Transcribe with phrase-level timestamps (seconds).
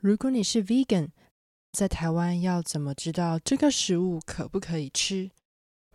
[0.00, 1.08] 如果你是 Vegan，
[1.72, 5.32] 在台湾要怎么知道这个食物可不可以吃？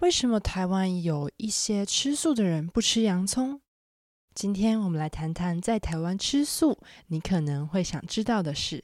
[0.02, 3.62] 为什么台湾有一些吃素的人不吃洋葱？
[4.36, 6.78] 今天我们来谈谈在台湾吃素，
[7.08, 8.84] 你可能会想知道的事。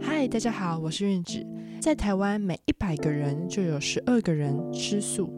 [0.00, 1.44] 嗨，大家好，我是韵子。
[1.80, 5.28] 在台湾，每一百个人就有十二个人吃素，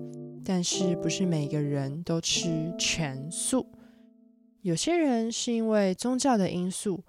[0.44, 3.66] 但是不是每个人都吃全素。
[4.64, 7.04] 有些人是因为宗教的因素，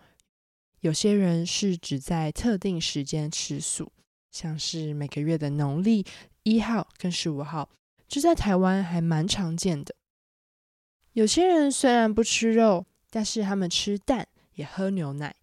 [0.82, 3.94] 有些人是只在特定时间吃素，
[4.30, 6.06] 像是每个月的农历
[6.44, 7.70] 一号跟十五号，
[8.10, 9.96] 这在台湾还蛮常见的。
[11.14, 15.34] 有些人虽然不吃肉，但是他们吃蛋也喝牛奶。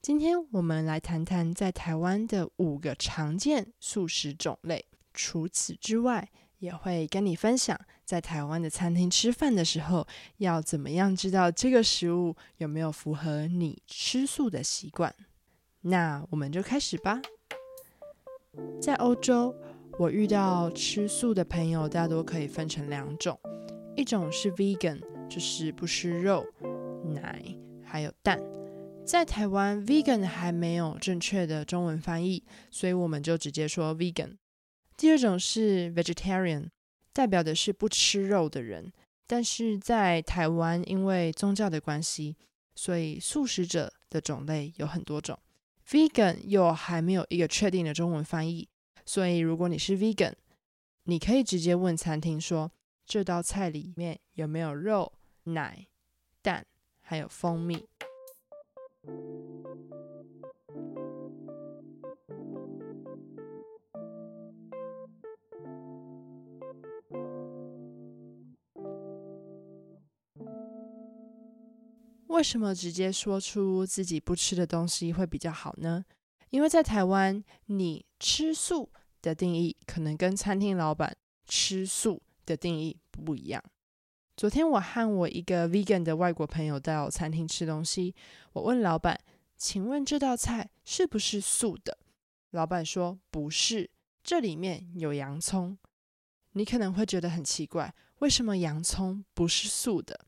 [0.00, 4.86] 今天我们来谈谈在台湾的五个常见素食种类。
[5.12, 10.06] 除此之外，也会跟你分享，在台湾的餐厅吃饭的时候，
[10.38, 15.14] 要怎么样知道这个食物有没有符合你吃素的习惯。
[15.82, 17.20] 那我们就开始吧。
[18.80, 19.54] 在欧洲，
[19.98, 23.38] 我遇到吃素的朋友，大多可以分成两种，
[23.94, 26.46] 一种是 vegan，就是不吃肉、
[27.14, 27.44] 奶
[27.84, 28.40] 还有蛋。
[29.04, 34.38] 在台湾，vegan 还没有正确的中文翻译，所以我们就直接说 vegan。
[34.96, 36.70] 第二种是 vegetarian，
[37.18, 38.92] 代表的是不吃肉的人。
[39.26, 42.36] 但是在台湾，因为宗教的关系，
[42.76, 45.36] 所以素食者的种类有很多种。
[45.84, 48.68] vegan 又还没有一个确定的中文翻译，
[49.04, 50.34] 所以如果你是 vegan，
[51.02, 52.70] 你可以直接问餐厅说，
[53.04, 55.88] 这道菜里面有没有肉、奶、
[56.40, 56.64] 蛋，
[57.00, 57.84] 还有蜂蜜。
[72.38, 76.04] 为什么直接说出自己不吃的东西会比较好呢？
[76.50, 78.88] 因为在台湾，你吃素
[79.20, 81.16] 的定义可能跟餐厅老板
[81.48, 83.60] 吃素的定义不一样。
[84.36, 88.14] 昨天我和我一个 vegan 的外国朋友到餐厅吃东西，
[88.52, 89.18] 我问老板
[89.58, 91.98] ：“请问这道菜是不是素的？”
[92.52, 93.90] 老板说：“不是，
[94.22, 95.76] 这里面有洋葱。”
[96.54, 100.20] 你可能会觉得很奇怪，为什么洋葱不是素的？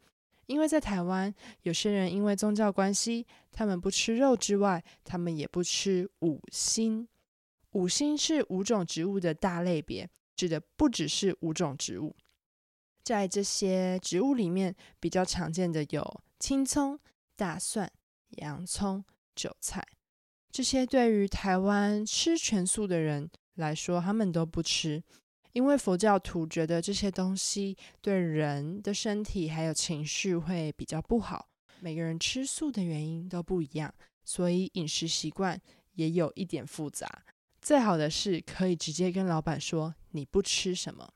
[0.50, 7.06] 因为在台湾，有些人因为宗教关系，他们不吃肉之外，他们也不吃五辛。
[7.70, 12.16] 五辛是五种植物的大类别，指的不只是五种植物。
[13.04, 16.98] 在这些植物里面，比较常见的有青葱、
[17.36, 17.88] 大蒜、
[18.30, 19.04] 洋葱、
[19.36, 19.86] 韭菜。
[20.50, 25.00] 这些对于台湾吃全素的人来说，他们都不吃。
[25.52, 31.48] 因为佛教徒觉得这些东西对人的身体还有情绪会比较不好，
[31.80, 33.92] 每个人吃素的原因都不一样，
[34.24, 35.60] 所以饮食习惯
[35.94, 37.24] 也有一点复杂。
[37.60, 41.12] 最好的是可以直接跟老板说你不吃什么。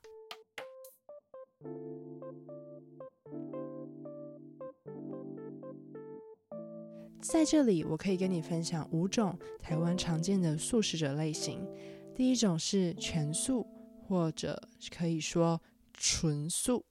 [7.21, 11.67] 在这里，我可以跟你分享五种台湾常见的素食者类型。
[12.13, 13.65] 第一种是全素。
[14.07, 15.59] 或者可以说
[15.93, 16.85] 纯素，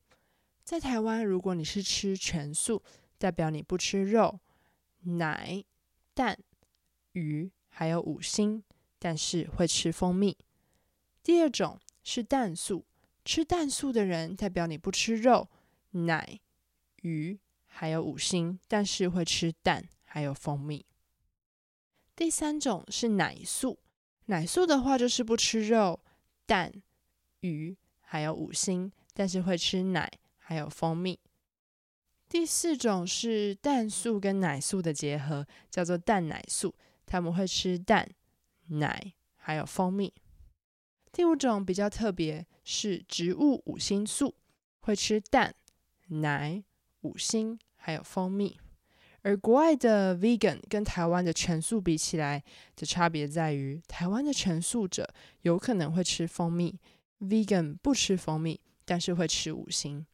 [0.64, 2.82] 在台湾，如果你是吃全素，
[3.18, 4.40] 代表你不吃肉、
[5.02, 5.64] 奶、
[6.12, 6.36] 蛋、
[7.12, 8.64] 鱼，还有五辛，
[8.98, 10.36] 但是会吃蜂蜜。
[11.22, 12.84] 第二种是蛋素，
[13.24, 15.48] 吃蛋素的人代表你不吃肉、
[15.92, 16.40] 奶、
[17.02, 20.84] 鱼，还有五辛，但是会吃蛋还有蜂蜜。
[22.16, 23.78] 第三种是奶素，
[24.26, 26.00] 奶素的话就是不吃肉、
[26.44, 26.82] 蛋。
[27.44, 31.18] 鱼还有五星，但是会吃奶还有蜂蜜。
[32.28, 36.74] 第四种是蛋素跟奶素的结合，叫做蛋奶素，
[37.06, 38.08] 他们会吃蛋、
[38.68, 40.12] 奶还有蜂蜜。
[41.12, 44.34] 第五种比较特别，是植物五星素，
[44.80, 45.54] 会吃蛋、
[46.08, 46.64] 奶、
[47.02, 48.58] 五星还有蜂蜜。
[49.22, 52.42] 而国外的 vegan 跟台湾的全素比起来
[52.74, 55.08] 的差别在于，台湾的全素者
[55.42, 56.78] 有可能会吃蜂蜜。
[57.20, 60.06] Vegan 不吃蜂蜜，但是会吃五星。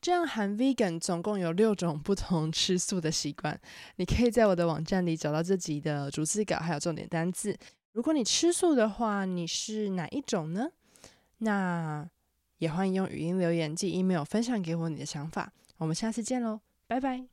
[0.00, 3.60] 这样含 Vegan 总共有六种不同吃素的习惯。
[3.96, 7.56] 你可以在我的网站里找到这集的逐字稿，还有重点单字。
[7.92, 10.70] 如果你吃素的话，你是哪一种呢？
[11.38, 12.08] 那
[12.58, 15.52] 也欢迎用语音留言寄 email 分享给我你的想法。
[15.76, 17.26] 我们下次见喽，拜拜。